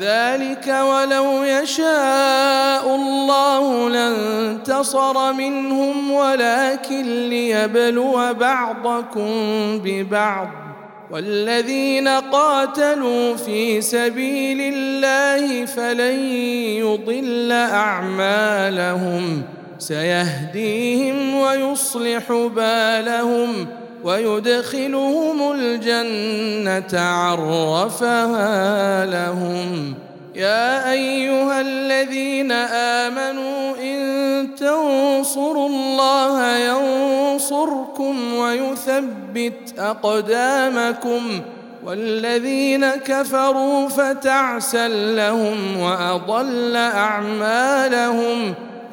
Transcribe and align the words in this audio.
ذلك 0.00 0.68
ولو 0.68 1.44
يشاء 1.44 2.94
الله 2.94 3.90
لانتصر 3.90 5.32
منهم 5.32 6.10
ولكن 6.10 7.28
ليبلو 7.28 8.34
بعضكم 8.34 9.30
ببعض. 9.84 10.48
والذين 11.10 12.08
قاتلوا 12.08 13.36
في 13.36 13.80
سبيل 13.80 14.74
الله 14.74 15.66
فلن 15.66 16.20
يضل 16.80 17.52
أعمالهم. 17.52 19.42
سيهديهم 19.78 21.34
ويصلح 21.34 22.32
بالهم. 22.32 23.66
ويدخلهم 24.06 25.52
الجنة 25.52 27.00
عرفها 27.00 29.06
لهم. 29.06 29.94
يا 30.34 30.92
أيها 30.92 31.60
الذين 31.60 32.52
آمنوا 32.52 33.76
إن 33.82 34.54
تنصروا 34.54 35.68
الله 35.68 36.56
ينصركم 36.56 38.34
ويثبت 38.34 39.78
أقدامكم. 39.78 41.40
والذين 41.86 42.90
كفروا 42.90 43.88
فتعسا 43.88 44.88
لهم 44.88 45.80
وأضل 45.80 46.76
أعمالهم. 46.76 48.54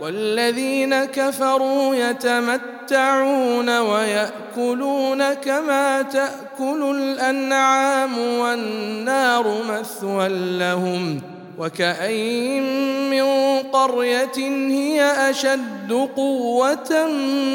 والذين 0.00 1.04
كفروا 1.04 1.94
يتمتعون 1.94 3.78
ويأكلون 3.78 5.34
كما 5.34 6.02
تأكل 6.02 6.96
الأنعام 6.98 8.18
والنار 8.18 9.62
مثوى 9.68 10.28
لهم 10.58 11.20
وكأين 11.58 12.62
من 13.10 13.26
قرية 13.62 14.38
هي 14.68 15.30
أشد 15.30 16.08
قوة 16.16 17.06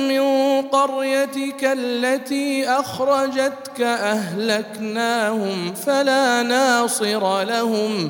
من 0.09 0.21
قريتك 0.61 1.63
التي 1.63 2.69
أخرجتك 2.69 3.81
أهلكناهم 3.81 5.73
فلا 5.73 6.43
ناصر 6.43 7.43
لهم 7.43 8.09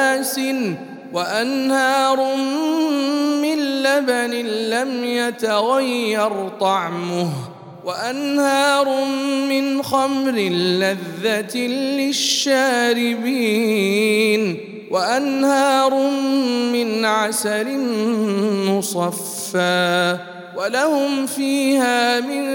وأنهار 1.13 2.35
من 3.41 3.57
لبن 3.83 4.31
لم 4.69 5.03
يتغير 5.03 6.49
طعمه 6.59 7.29
وأنهار 7.85 9.05
من 9.49 9.83
خمر 9.83 10.31
لذة 10.31 11.57
للشاربين 11.97 13.11
وأنهار 14.91 16.09
من 16.73 17.05
عسل 17.05 17.77
مصفى 18.67 20.17
ولهم 20.57 21.25
فيها 21.25 22.19
من 22.19 22.45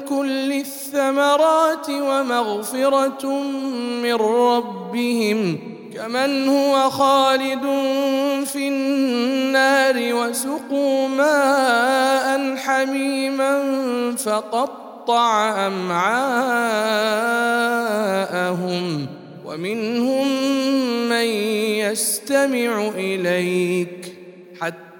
كل 0.00 0.52
الثمرات 0.52 1.90
ومغفرة 1.90 3.42
من 4.02 4.14
ربهم 4.14 5.75
كمن 5.96 6.48
هو 6.48 6.90
خالد 6.90 7.62
في 8.46 8.68
النار 8.68 10.14
وسقوا 10.14 11.08
ماء 11.08 12.56
حميما 12.56 13.62
فقطع 14.16 15.66
أمعاءهم 15.66 15.96
ومنهم 19.46 20.28
من 21.08 21.26
يستمع 21.80 22.88
إليك. 22.96 24.05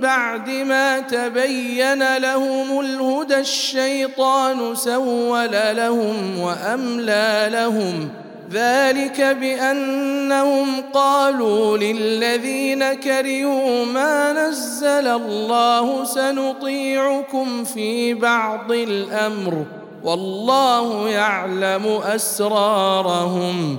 بعد 0.00 0.50
ما 0.50 1.00
تبين 1.00 2.16
لهم 2.16 2.80
الهدى 2.80 3.38
الشيطان 3.38 4.74
سول 4.74 5.50
لهم 5.52 6.38
وأملى 6.38 7.48
لهم 7.52 8.08
ذلك 8.52 9.20
بأنهم 9.20 10.66
قالوا 10.92 11.78
للذين 11.78 12.94
كرهوا 12.94 13.84
ما 13.84 14.32
نزل 14.32 15.06
الله 15.08 16.04
سنطيعكم 16.04 17.64
في 17.64 18.14
بعض 18.14 18.72
الأمر 18.72 19.64
والله 20.02 21.08
يعلم 21.08 21.86
أسرارهم 22.04 23.78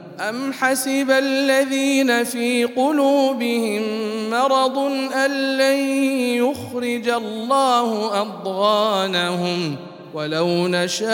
أم 0.29 0.53
حسب 0.53 1.11
الذين 1.11 2.23
في 2.23 2.65
قلوبهم 2.65 3.81
مرض 4.29 4.77
أن 5.25 5.57
لن 5.57 5.77
يخرج 6.37 7.09
الله 7.09 8.21
أضغانهم 8.21 9.75
ولو 10.13 10.67
نشاء 10.67 11.11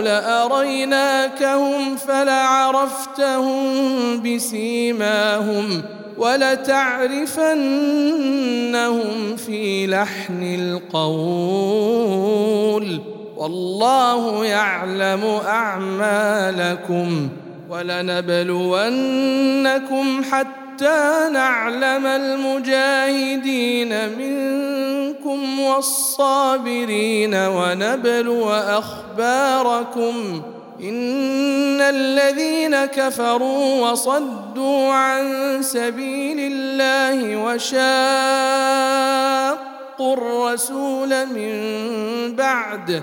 لأريناكهم 0.00 1.96
فلعرفتهم 1.96 3.52
بسيماهم 4.22 5.82
ولتعرفنهم 6.18 7.26
في 9.36 9.86
لحن 9.86 10.42
القول 10.92 12.40
والله 13.40 14.44
يعلم 14.44 15.40
أعمالكم 15.46 17.28
ولنبلونكم 17.70 18.84
حتى 20.30 21.28
نعلم 21.32 22.06
المجاهدين 22.06 23.88
منكم 24.18 25.60
والصابرين 25.60 27.34
ونبلو 27.34 28.50
أخباركم 28.52 30.42
إن 30.82 31.80
الذين 31.80 32.84
كفروا 32.84 33.90
وصدوا 33.90 34.92
عن 34.92 35.56
سبيل 35.62 36.36
الله 36.52 37.36
وشاقوا 37.36 37.80
الرسول 40.16 41.26
من 41.26 41.56
بعد 42.36 43.02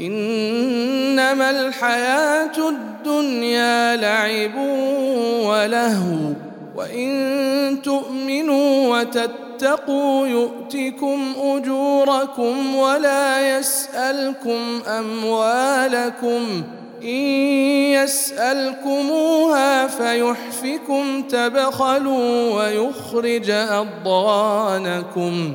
إنما 0.00 1.50
الحياة 1.50 2.68
الدنيا 2.68 3.96
لعب 3.96 4.56
ولهو 5.44 6.32
وإن 6.76 7.82
تؤمنوا 7.82 8.98
وتتقوا 8.98 10.26
يؤتكم 10.26 11.32
أجوركم 11.42 12.76
ولا 12.76 13.58
يسألكم 13.58 14.80
أموالكم 14.88 16.62
إن 17.02 17.08
يسألكموها 17.98 19.86
فيحفكم 19.86 21.22
تبخلوا 21.22 22.54
ويخرج 22.54 23.50
أضغانكم. 23.50 25.54